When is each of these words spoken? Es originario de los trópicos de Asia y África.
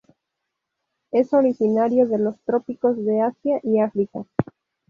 Es 1.11 1.31
originario 1.31 2.07
de 2.07 2.17
los 2.17 2.39
trópicos 2.41 2.97
de 3.05 3.21
Asia 3.21 3.59
y 3.61 3.77
África. 3.81 4.25